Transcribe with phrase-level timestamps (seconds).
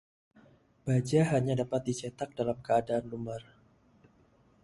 [0.85, 3.41] baja hanya dapat dicetak dalam keadaan lumer